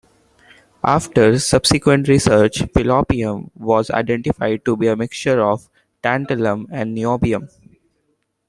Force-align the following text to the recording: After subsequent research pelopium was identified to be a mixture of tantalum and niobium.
After 0.83 1.37
subsequent 1.37 2.07
research 2.07 2.61
pelopium 2.73 3.51
was 3.53 3.91
identified 3.91 4.65
to 4.65 4.75
be 4.75 4.87
a 4.87 4.95
mixture 4.95 5.39
of 5.43 5.69
tantalum 6.03 6.65
and 6.71 6.97
niobium. 6.97 7.47